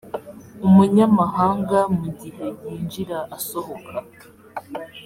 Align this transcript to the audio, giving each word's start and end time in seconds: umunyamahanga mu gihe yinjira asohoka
umunyamahanga 0.67 1.79
mu 1.99 2.07
gihe 2.19 2.45
yinjira 2.63 3.17
asohoka 3.37 3.95